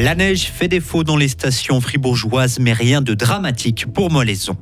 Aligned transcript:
La 0.00 0.14
neige 0.14 0.52
fait 0.54 0.68
défaut 0.68 1.02
dans 1.02 1.16
les 1.16 1.26
stations 1.26 1.80
fribourgeoises, 1.80 2.60
mais 2.60 2.72
rien 2.72 3.02
de 3.02 3.14
dramatique 3.14 3.86
pour 3.92 4.12
Molaison. 4.12 4.56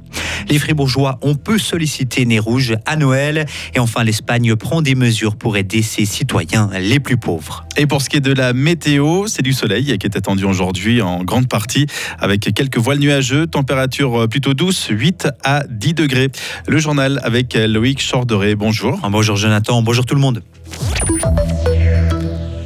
Les 0.48 0.58
fribourgeois 0.58 1.18
ont 1.20 1.34
peu 1.34 1.58
sollicité 1.58 2.24
Nez 2.24 2.38
Rouge 2.38 2.74
à 2.86 2.96
Noël. 2.96 3.44
Et 3.74 3.78
enfin, 3.78 4.02
l'Espagne 4.02 4.56
prend 4.56 4.80
des 4.80 4.94
mesures 4.94 5.36
pour 5.36 5.58
aider 5.58 5.82
ses 5.82 6.06
citoyens 6.06 6.70
les 6.80 7.00
plus 7.00 7.18
pauvres. 7.18 7.66
Et 7.76 7.86
pour 7.86 8.00
ce 8.00 8.08
qui 8.08 8.16
est 8.16 8.20
de 8.20 8.32
la 8.32 8.54
météo, 8.54 9.26
c'est 9.26 9.42
du 9.42 9.52
soleil 9.52 9.98
qui 9.98 10.06
est 10.06 10.16
attendu 10.16 10.44
aujourd'hui 10.44 11.02
en 11.02 11.22
grande 11.22 11.48
partie, 11.48 11.86
avec 12.18 12.40
quelques 12.54 12.78
voiles 12.78 13.00
nuageux, 13.00 13.46
température 13.46 14.26
plutôt 14.30 14.54
douce, 14.54 14.86
8 14.88 15.28
à 15.44 15.64
10 15.68 15.92
degrés. 15.92 16.30
Le 16.66 16.78
journal 16.78 17.20
avec 17.22 17.52
Loïc 17.52 18.02
Chorderet. 18.10 18.54
Bonjour. 18.54 19.06
Bonjour 19.10 19.36
Jonathan, 19.36 19.82
bonjour 19.82 20.06
tout 20.06 20.14
le 20.14 20.20
monde. 20.22 20.42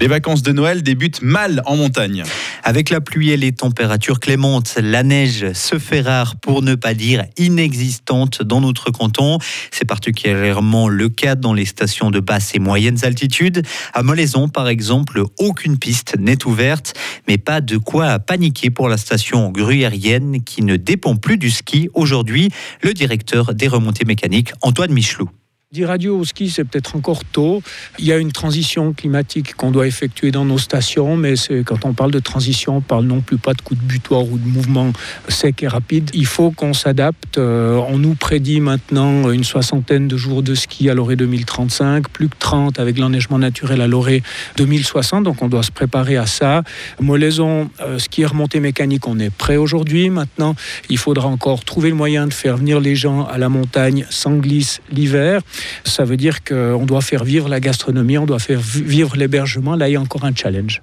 Les 0.00 0.06
vacances 0.06 0.42
de 0.42 0.52
Noël 0.52 0.82
débutent 0.82 1.20
mal 1.20 1.62
en 1.66 1.76
montagne. 1.76 2.22
Avec 2.62 2.90
la 2.90 3.00
pluie 3.00 3.30
et 3.30 3.36
les 3.36 3.52
températures 3.52 4.20
clémentes, 4.20 4.74
la 4.80 5.02
neige 5.02 5.52
se 5.52 5.78
fait 5.78 6.02
rare 6.02 6.36
pour 6.36 6.62
ne 6.62 6.74
pas 6.74 6.94
dire 6.94 7.24
inexistante 7.38 8.42
dans 8.42 8.60
notre 8.60 8.90
canton. 8.90 9.38
C'est 9.70 9.84
particulièrement 9.84 10.88
le 10.88 11.08
cas 11.08 11.34
dans 11.34 11.54
les 11.54 11.64
stations 11.64 12.10
de 12.10 12.20
basse 12.20 12.54
et 12.54 12.58
moyennes 12.58 13.04
altitudes. 13.04 13.62
À 13.94 14.02
Molaison, 14.02 14.48
par 14.48 14.68
exemple, 14.68 15.22
aucune 15.38 15.78
piste 15.78 16.16
n'est 16.18 16.46
ouverte, 16.46 16.94
mais 17.28 17.38
pas 17.38 17.60
de 17.60 17.78
quoi 17.78 18.18
paniquer 18.18 18.70
pour 18.70 18.88
la 18.88 18.96
station 18.96 19.50
gruyérienne 19.50 20.42
qui 20.42 20.62
ne 20.62 20.76
dépend 20.76 21.16
plus 21.16 21.38
du 21.38 21.50
ski 21.50 21.88
aujourd'hui. 21.94 22.50
Le 22.82 22.92
directeur 22.92 23.54
des 23.54 23.68
remontées 23.68 24.04
mécaniques, 24.04 24.52
Antoine 24.62 24.92
Michelou. 24.92 25.30
Dire 25.72 25.86
radio 25.86 26.18
au 26.18 26.24
ski, 26.24 26.50
c'est 26.50 26.64
peut-être 26.64 26.96
encore 26.96 27.24
tôt. 27.24 27.62
Il 28.00 28.04
y 28.04 28.12
a 28.12 28.18
une 28.18 28.32
transition 28.32 28.92
climatique 28.92 29.54
qu'on 29.54 29.70
doit 29.70 29.86
effectuer 29.86 30.32
dans 30.32 30.44
nos 30.44 30.58
stations, 30.58 31.16
mais 31.16 31.34
quand 31.64 31.84
on 31.84 31.92
parle 31.92 32.10
de 32.10 32.18
transition, 32.18 32.78
on 32.78 32.80
parle 32.80 33.04
non 33.04 33.20
plus 33.20 33.38
pas 33.38 33.54
de 33.54 33.62
coup 33.62 33.76
de 33.76 33.80
butoir 33.80 34.24
ou 34.24 34.36
de 34.36 34.48
mouvement 34.48 34.92
sec 35.28 35.62
et 35.62 35.68
rapide. 35.68 36.10
Il 36.12 36.26
faut 36.26 36.50
qu'on 36.50 36.72
s'adapte. 36.72 37.38
Euh, 37.38 37.80
on 37.86 37.98
nous 37.98 38.16
prédit 38.16 38.58
maintenant 38.58 39.30
une 39.30 39.44
soixantaine 39.44 40.08
de 40.08 40.16
jours 40.16 40.42
de 40.42 40.56
ski 40.56 40.90
à 40.90 40.94
l'orée 40.94 41.14
2035, 41.14 42.08
plus 42.08 42.28
que 42.28 42.36
30 42.36 42.80
avec 42.80 42.98
l'enneigement 42.98 43.38
naturel 43.38 43.80
à 43.80 43.86
l'orée 43.86 44.24
2060, 44.56 45.22
donc 45.22 45.40
on 45.40 45.46
doit 45.46 45.62
se 45.62 45.70
préparer 45.70 46.16
à 46.16 46.26
ça. 46.26 46.64
Molaison, 46.98 47.70
euh, 47.80 48.00
ski 48.00 48.22
et 48.22 48.26
remontée 48.26 48.58
mécanique, 48.58 49.06
on 49.06 49.20
est 49.20 49.30
prêt 49.30 49.56
aujourd'hui. 49.56 50.10
Maintenant, 50.10 50.56
il 50.88 50.98
faudra 50.98 51.28
encore 51.28 51.62
trouver 51.62 51.90
le 51.90 51.94
moyen 51.94 52.26
de 52.26 52.34
faire 52.34 52.56
venir 52.56 52.80
les 52.80 52.96
gens 52.96 53.24
à 53.24 53.38
la 53.38 53.48
montagne 53.48 54.04
sans 54.10 54.34
glisse 54.34 54.80
l'hiver. 54.90 55.42
Ça 55.84 56.04
veut 56.04 56.16
dire 56.16 56.44
qu'on 56.44 56.86
doit 56.86 57.00
faire 57.00 57.24
vivre 57.24 57.48
la 57.48 57.60
gastronomie, 57.60 58.18
on 58.18 58.26
doit 58.26 58.38
faire 58.38 58.60
vivre 58.60 59.16
l'hébergement. 59.16 59.76
Là, 59.76 59.88
il 59.88 59.92
y 59.92 59.96
a 59.96 60.00
encore 60.00 60.24
un 60.24 60.34
challenge. 60.34 60.82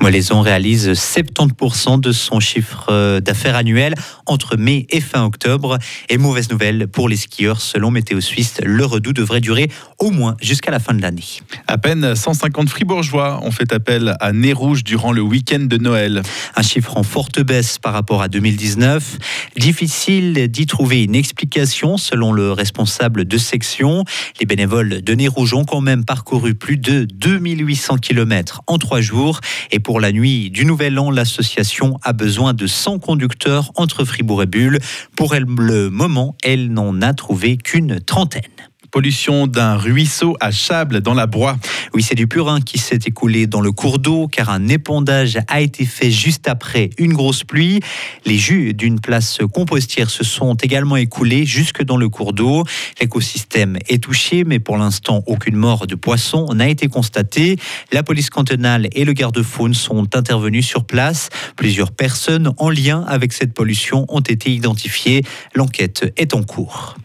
Molaison 0.00 0.40
réalise 0.40 0.88
70% 0.92 2.00
de 2.00 2.10
son 2.10 2.40
chiffre 2.40 2.86
euh, 2.88 3.20
d'affaires 3.20 3.54
annuel 3.54 3.94
entre 4.24 4.56
mai 4.56 4.86
et 4.88 5.00
fin 5.02 5.24
octobre. 5.24 5.78
Et 6.08 6.16
mauvaise 6.16 6.50
nouvelle 6.50 6.88
pour 6.88 7.06
les 7.06 7.16
skieurs, 7.16 7.60
selon 7.60 7.90
Météo 7.90 8.22
Suisse, 8.22 8.62
le 8.64 8.86
redout 8.86 9.12
devrait 9.12 9.42
durer 9.42 9.70
au 9.98 10.10
moins 10.10 10.36
jusqu'à 10.40 10.70
la 10.70 10.78
fin 10.78 10.94
de 10.94 11.02
l'année. 11.02 11.24
À 11.66 11.76
peine 11.76 12.16
150 12.16 12.70
fribourgeois 12.70 13.40
ont 13.42 13.50
fait 13.50 13.74
appel 13.74 14.16
à 14.20 14.32
Nez 14.32 14.54
Rouge 14.54 14.84
durant 14.84 15.12
le 15.12 15.20
week-end 15.20 15.60
de 15.60 15.76
Noël. 15.76 16.22
Un 16.56 16.62
chiffre 16.62 16.96
en 16.96 17.02
forte 17.02 17.40
baisse 17.40 17.78
par 17.78 17.92
rapport 17.92 18.22
à 18.22 18.28
2019. 18.28 19.18
Difficile 19.58 20.48
d'y 20.48 20.64
trouver 20.64 21.04
une 21.04 21.14
explication 21.14 21.98
selon 21.98 22.32
le 22.32 22.52
responsable 22.52 23.26
de 23.26 23.36
section. 23.36 24.04
Les 24.40 24.46
bénévoles 24.46 25.02
de 25.02 25.14
Nez 25.14 25.28
Rouge 25.28 25.52
ont 25.52 25.66
quand 25.66 25.82
même 25.82 26.06
parcouru 26.06 26.54
plus 26.54 26.78
de 26.78 27.04
2800 27.04 27.98
km 27.98 28.62
en 28.66 28.78
trois 28.78 29.02
jours. 29.02 29.40
Et 29.70 29.78
pour 29.78 29.89
la 29.98 30.12
nuit 30.12 30.50
du 30.50 30.64
Nouvel 30.64 30.98
An, 30.98 31.10
l'association 31.10 31.98
a 32.02 32.12
besoin 32.12 32.54
de 32.54 32.66
100 32.66 33.00
conducteurs 33.00 33.72
entre 33.74 34.04
Fribourg 34.04 34.42
et 34.42 34.46
Bulle. 34.46 34.78
Pour 35.16 35.34
le 35.34 35.90
moment, 35.90 36.36
elle 36.44 36.72
n'en 36.72 37.02
a 37.02 37.14
trouvé 37.14 37.56
qu'une 37.56 37.98
trentaine 37.98 38.69
pollution 38.90 39.46
d'un 39.46 39.76
ruisseau 39.76 40.36
à 40.40 40.50
Chable 40.50 41.00
dans 41.00 41.14
la 41.14 41.26
Broye. 41.26 41.56
Oui, 41.94 42.02
c'est 42.02 42.14
du 42.14 42.26
purin 42.26 42.60
qui 42.60 42.78
s'est 42.78 42.98
écoulé 43.06 43.46
dans 43.46 43.60
le 43.60 43.72
cours 43.72 43.98
d'eau 43.98 44.28
car 44.28 44.50
un 44.50 44.68
épandage 44.68 45.38
a 45.48 45.60
été 45.60 45.84
fait 45.84 46.10
juste 46.10 46.48
après 46.48 46.90
une 46.98 47.12
grosse 47.12 47.44
pluie. 47.44 47.80
Les 48.24 48.36
jus 48.36 48.74
d'une 48.74 49.00
place 49.00 49.38
compostière 49.52 50.10
se 50.10 50.24
sont 50.24 50.54
également 50.54 50.96
écoulés 50.96 51.46
jusque 51.46 51.82
dans 51.82 51.96
le 51.96 52.08
cours 52.08 52.32
d'eau. 52.32 52.64
L'écosystème 53.00 53.78
est 53.88 54.02
touché, 54.02 54.44
mais 54.44 54.58
pour 54.58 54.76
l'instant, 54.76 55.22
aucune 55.26 55.56
mort 55.56 55.86
de 55.86 55.94
poisson 55.94 56.46
n'a 56.54 56.68
été 56.68 56.88
constatée. 56.88 57.56
La 57.92 58.02
police 58.02 58.30
cantonale 58.30 58.88
et 58.92 59.04
le 59.04 59.12
garde-faune 59.12 59.74
sont 59.74 60.16
intervenus 60.16 60.66
sur 60.66 60.84
place. 60.84 61.28
Plusieurs 61.56 61.92
personnes 61.92 62.52
en 62.56 62.70
lien 62.70 63.04
avec 63.06 63.32
cette 63.32 63.54
pollution 63.54 64.06
ont 64.08 64.20
été 64.20 64.50
identifiées. 64.50 65.22
L'enquête 65.54 66.12
est 66.16 66.34
en 66.34 66.42
cours. 66.42 66.96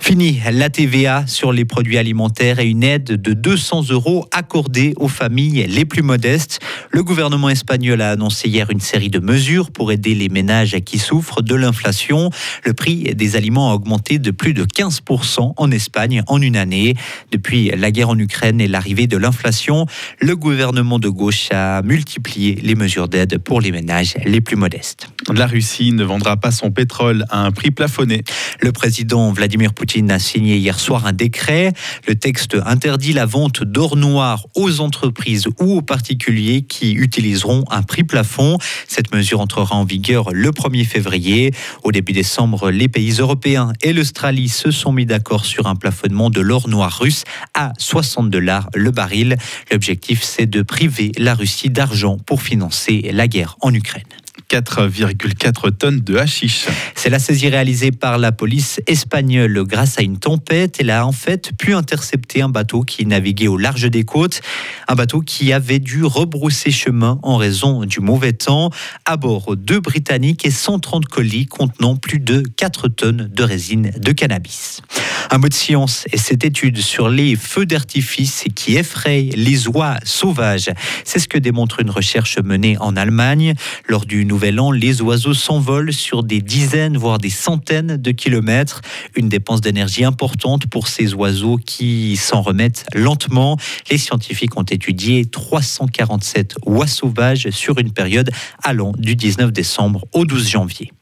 Fini 0.00 0.40
la 0.52 0.70
TVA 0.70 1.26
sur 1.26 1.52
les 1.52 1.64
produits 1.64 1.98
alimentaires 1.98 2.58
et 2.60 2.68
une 2.68 2.84
aide 2.84 3.20
de 3.20 3.32
200 3.32 3.90
euros 3.90 4.26
accordée 4.30 4.94
aux 4.98 5.08
familles 5.08 5.66
les 5.68 5.84
plus 5.84 6.02
modestes. 6.02 6.60
Le 6.90 7.02
gouvernement 7.02 7.48
espagnol 7.48 8.00
a 8.00 8.10
annoncé 8.10 8.48
hier 8.48 8.70
une 8.70 8.80
série 8.80 9.10
de 9.10 9.18
mesures 9.18 9.70
pour 9.70 9.90
aider 9.90 10.14
les 10.14 10.28
ménages 10.28 10.76
qui 10.84 10.98
souffrent 10.98 11.42
de 11.42 11.54
l'inflation. 11.54 12.30
Le 12.64 12.72
prix 12.72 13.14
des 13.14 13.36
aliments 13.36 13.72
a 13.72 13.74
augmenté 13.74 14.18
de 14.18 14.30
plus 14.30 14.54
de 14.54 14.64
15% 14.64 15.54
en 15.56 15.70
Espagne 15.70 16.22
en 16.26 16.40
une 16.40 16.56
année. 16.56 16.94
Depuis 17.32 17.70
la 17.76 17.90
guerre 17.90 18.10
en 18.10 18.18
Ukraine 18.18 18.60
et 18.60 18.68
l'arrivée 18.68 19.06
de 19.06 19.16
l'inflation, 19.16 19.86
le 20.20 20.36
gouvernement 20.36 20.98
de 20.98 21.08
gauche 21.08 21.48
a 21.50 21.82
multiplié 21.82 22.58
les 22.62 22.74
mesures 22.74 23.08
d'aide 23.08 23.38
pour 23.38 23.60
les 23.60 23.72
ménages 23.72 24.14
les 24.24 24.40
plus 24.40 24.56
modestes. 24.56 25.08
La 25.34 25.46
Russie 25.46 25.92
ne 25.92 26.04
vendra 26.04 26.36
pas 26.36 26.52
son 26.52 26.70
pétrole 26.70 27.24
à 27.30 27.44
un 27.44 27.50
prix 27.50 27.70
plafonné. 27.70 28.22
Le 28.60 28.72
président 28.72 29.32
Vladimir 29.32 29.74
Poutine 29.74 29.85
a 30.10 30.18
signé 30.18 30.56
hier 30.56 30.78
soir 30.78 31.06
un 31.06 31.12
décret. 31.12 31.72
Le 32.06 32.14
texte 32.16 32.56
interdit 32.66 33.12
la 33.12 33.24
vente 33.24 33.62
d'or 33.62 33.96
noir 33.96 34.46
aux 34.54 34.80
entreprises 34.80 35.46
ou 35.60 35.76
aux 35.76 35.82
particuliers 35.82 36.62
qui 36.62 36.92
utiliseront 36.92 37.64
un 37.70 37.82
prix 37.82 38.04
plafond. 38.04 38.58
Cette 38.88 39.14
mesure 39.14 39.40
entrera 39.40 39.76
en 39.76 39.84
vigueur 39.84 40.30
le 40.32 40.50
1er 40.50 40.84
février. 40.84 41.52
Au 41.84 41.92
début 41.92 42.12
décembre, 42.12 42.70
les 42.70 42.88
pays 42.88 43.12
européens 43.18 43.72
et 43.82 43.92
l'Australie 43.92 44.48
se 44.48 44.70
sont 44.70 44.92
mis 44.92 45.06
d'accord 45.06 45.44
sur 45.44 45.66
un 45.66 45.76
plafonnement 45.76 46.30
de 46.30 46.40
l'or 46.40 46.68
noir 46.68 46.98
russe 47.00 47.24
à 47.54 47.72
60 47.78 48.28
dollars 48.28 48.68
le 48.74 48.90
baril. 48.90 49.36
L'objectif, 49.70 50.22
c'est 50.22 50.46
de 50.46 50.62
priver 50.62 51.12
la 51.16 51.34
Russie 51.34 51.70
d'argent 51.70 52.16
pour 52.26 52.42
financer 52.42 53.08
la 53.12 53.28
guerre 53.28 53.56
en 53.60 53.72
Ukraine. 53.72 54.04
4,4 54.50 55.76
tonnes 55.76 56.00
de 56.00 56.16
hashish. 56.16 56.66
C'est 56.94 57.10
la 57.10 57.18
saisie 57.18 57.48
réalisée 57.48 57.90
par 57.90 58.18
la 58.18 58.32
police 58.32 58.80
espagnole 58.86 59.64
grâce 59.64 59.98
à 59.98 60.02
une 60.02 60.18
tempête. 60.18 60.76
Elle 60.80 60.90
a 60.90 61.06
en 61.06 61.12
fait 61.12 61.52
pu 61.56 61.74
intercepter 61.74 62.42
un 62.42 62.48
bateau 62.48 62.82
qui 62.82 63.06
naviguait 63.06 63.48
au 63.48 63.56
large 63.56 63.90
des 63.90 64.04
côtes. 64.04 64.40
Un 64.88 64.94
bateau 64.94 65.20
qui 65.20 65.52
avait 65.52 65.78
dû 65.78 66.04
rebrousser 66.04 66.70
chemin 66.70 67.18
en 67.22 67.36
raison 67.36 67.84
du 67.84 68.00
mauvais 68.00 68.32
temps. 68.32 68.70
À 69.04 69.16
bord, 69.16 69.56
deux 69.56 69.80
Britanniques 69.80 70.46
et 70.46 70.50
130 70.50 71.06
colis 71.06 71.46
contenant 71.46 71.96
plus 71.96 72.20
de 72.20 72.42
4 72.56 72.88
tonnes 72.88 73.28
de 73.32 73.42
résine 73.42 73.92
de 73.96 74.12
cannabis. 74.12 74.82
Un 75.30 75.38
mot 75.38 75.48
de 75.48 75.54
science 75.54 76.06
et 76.12 76.18
cette 76.18 76.44
étude 76.44 76.78
sur 76.78 77.08
les 77.08 77.36
feux 77.36 77.66
d'artifice 77.66 78.44
qui 78.54 78.76
effrayent 78.76 79.30
les 79.30 79.68
oies 79.68 79.96
sauvages. 80.04 80.70
C'est 81.04 81.18
ce 81.18 81.28
que 81.28 81.38
démontre 81.38 81.80
une 81.80 81.90
recherche 81.90 82.38
menée 82.38 82.76
en 82.78 82.96
Allemagne. 82.96 83.54
Lors 83.88 84.06
du 84.06 84.24
Nouvel 84.24 84.60
An, 84.60 84.70
les 84.70 85.02
oiseaux 85.02 85.34
s'envolent 85.34 85.92
sur 85.92 86.22
des 86.22 86.40
dizaines, 86.40 86.96
voire 86.96 87.18
des 87.18 87.30
centaines 87.30 87.96
de 87.96 88.10
kilomètres. 88.12 88.82
Une 89.16 89.28
dépense 89.28 89.60
d'énergie 89.60 90.04
importante 90.04 90.66
pour 90.68 90.88
ces 90.88 91.14
oiseaux 91.14 91.56
qui 91.56 92.16
s'en 92.16 92.40
remettent 92.40 92.86
lentement. 92.94 93.56
Les 93.90 93.98
scientifiques 93.98 94.56
ont 94.56 94.62
étudié 94.62 95.24
347 95.24 96.56
oies 96.66 96.86
sauvages 96.86 97.50
sur 97.50 97.78
une 97.78 97.92
période 97.92 98.30
allant 98.62 98.92
du 98.96 99.16
19 99.16 99.52
décembre 99.52 100.04
au 100.12 100.24
12 100.24 100.48
janvier. 100.48 100.92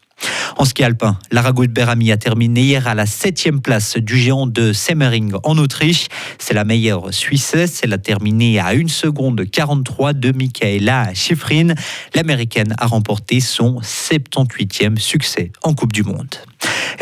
En 0.56 0.64
ski 0.64 0.84
alpin, 0.84 1.18
Lara 1.30 1.52
Berami 1.52 2.12
a 2.12 2.16
terminé 2.16 2.62
hier 2.62 2.86
à 2.86 2.94
la 2.94 3.06
septième 3.06 3.60
place 3.60 3.96
du 3.96 4.16
géant 4.16 4.46
de 4.46 4.72
Semmering 4.72 5.32
en 5.42 5.58
Autriche. 5.58 6.06
C'est 6.38 6.54
la 6.54 6.64
meilleure 6.64 7.12
Suissesse. 7.12 7.80
Elle 7.82 7.92
a 7.92 7.98
terminé 7.98 8.58
à 8.58 8.68
1 8.68 8.88
seconde 8.88 9.44
43 9.50 10.12
de 10.12 10.32
Michaela 10.32 11.12
Schifrin. 11.14 11.74
L'américaine 12.14 12.74
a 12.78 12.86
remporté 12.86 13.40
son 13.40 13.80
78e 13.80 14.98
succès 14.98 15.52
en 15.62 15.74
Coupe 15.74 15.92
du 15.92 16.02
Monde. 16.02 16.34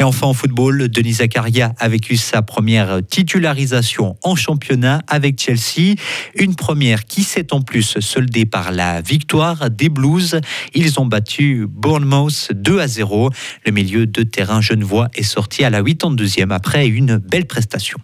Et 0.02 0.04
enfin 0.04 0.26
en 0.26 0.34
football, 0.34 0.88
Denis 0.88 1.12
Zakaria 1.12 1.74
a 1.78 1.88
vécu 1.88 2.16
sa 2.16 2.42
première 2.42 3.06
titularisation 3.08 4.16
en 4.24 4.34
championnat 4.34 5.00
avec 5.06 5.40
Chelsea. 5.40 5.94
Une 6.34 6.56
première 6.56 7.04
qui 7.04 7.22
s'est 7.22 7.52
en 7.52 7.62
plus 7.62 8.00
soldée 8.00 8.44
par 8.44 8.72
la 8.72 9.00
victoire 9.00 9.70
des 9.70 9.88
Blues. 9.88 10.40
Ils 10.74 10.98
ont 10.98 11.06
battu 11.06 11.68
Bournemouth 11.68 12.48
2 12.52 12.80
à 12.80 12.88
0. 12.88 13.30
Le 13.64 13.70
milieu 13.70 14.08
de 14.08 14.24
terrain 14.24 14.60
genevois 14.60 15.06
est 15.14 15.22
sorti 15.22 15.62
à 15.62 15.70
la 15.70 15.84
82e 15.84 16.50
après 16.50 16.88
une 16.88 17.18
belle 17.18 17.46
prestation. 17.46 17.98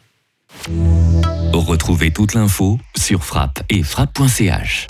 Retrouvez 1.53 2.13
toute 2.13 2.35
l'info 2.35 2.79
sur 2.97 3.25
frappe 3.25 3.65
et 3.71 3.83
frappe.ch. 3.83 4.87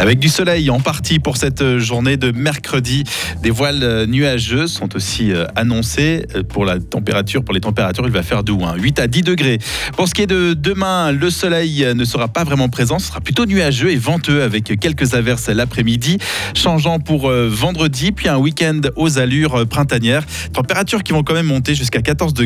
Avec 0.00 0.18
du 0.18 0.28
soleil 0.28 0.68
en 0.70 0.80
partie 0.80 1.18
pour 1.18 1.36
cette 1.36 1.78
journée 1.78 2.16
de 2.16 2.32
mercredi. 2.32 3.04
Des 3.42 3.50
voiles 3.50 4.06
nuageux 4.08 4.66
sont 4.66 4.96
aussi 4.96 5.32
annoncés 5.54 6.26
pour 6.48 6.64
la 6.64 6.80
température. 6.80 7.44
Pour 7.44 7.54
les 7.54 7.60
températures, 7.60 8.04
il 8.06 8.12
va 8.12 8.22
faire 8.22 8.42
doux, 8.42 8.60
8 8.76 8.98
hein. 8.98 9.02
à 9.04 9.06
10 9.06 9.22
degrés. 9.22 9.58
Pour 9.96 10.08
ce 10.08 10.14
qui 10.14 10.22
est 10.22 10.26
de 10.26 10.54
demain, 10.54 11.12
le 11.12 11.30
soleil 11.30 11.86
ne 11.94 12.04
sera 12.04 12.28
pas 12.28 12.42
vraiment 12.42 12.68
présent, 12.68 12.98
ce 12.98 13.08
sera 13.08 13.20
plutôt 13.20 13.46
nuageux 13.46 13.90
et 13.90 13.96
venteux 13.96 14.42
avec 14.42 14.78
quelques 14.80 15.14
averses 15.14 15.48
l'après-midi. 15.48 16.18
Changeant 16.54 16.98
pour 16.98 17.30
vendredi, 17.30 18.12
puis 18.12 18.28
un 18.28 18.38
week-end 18.38 18.80
aux 18.96 19.18
allures 19.18 19.66
printanières. 19.68 20.24
Températures 20.52 21.02
qui 21.02 21.12
vont 21.12 21.22
quand 21.22 21.34
même 21.34 21.46
monter 21.46 21.74
jusqu'à 21.74 22.02
14 22.02 22.34
degrés. 22.34 22.40